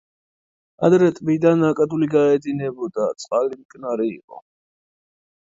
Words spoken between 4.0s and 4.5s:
იყო.